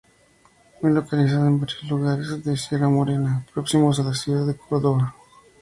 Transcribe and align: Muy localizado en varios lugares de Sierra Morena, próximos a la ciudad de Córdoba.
Muy 0.81 0.93
localizado 0.93 1.45
en 1.45 1.59
varios 1.59 1.83
lugares 1.87 2.43
de 2.43 2.57
Sierra 2.57 2.89
Morena, 2.89 3.45
próximos 3.53 3.99
a 3.99 4.03
la 4.03 4.15
ciudad 4.15 4.47
de 4.47 4.55
Córdoba. 4.57 5.13